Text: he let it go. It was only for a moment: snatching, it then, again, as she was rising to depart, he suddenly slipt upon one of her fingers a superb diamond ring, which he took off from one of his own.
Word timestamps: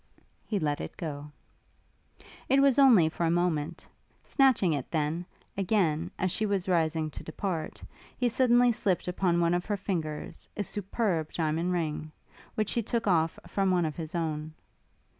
he 0.47 0.57
let 0.57 0.81
it 0.81 0.97
go. 0.97 1.31
It 2.49 2.59
was 2.59 2.79
only 2.79 3.07
for 3.07 3.23
a 3.23 3.29
moment: 3.29 3.87
snatching, 4.23 4.73
it 4.73 4.89
then, 4.89 5.27
again, 5.55 6.09
as 6.17 6.31
she 6.31 6.43
was 6.47 6.67
rising 6.67 7.11
to 7.11 7.23
depart, 7.23 7.83
he 8.17 8.27
suddenly 8.27 8.71
slipt 8.71 9.07
upon 9.07 9.39
one 9.39 9.53
of 9.53 9.65
her 9.67 9.77
fingers 9.77 10.49
a 10.57 10.63
superb 10.63 11.31
diamond 11.33 11.71
ring, 11.71 12.11
which 12.55 12.71
he 12.71 12.81
took 12.81 13.05
off 13.05 13.37
from 13.45 13.69
one 13.69 13.85
of 13.85 13.95
his 13.95 14.15
own. 14.15 14.55